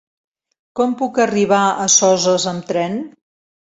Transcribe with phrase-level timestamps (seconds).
[0.79, 3.03] Com puc arribar a Soses amb tren?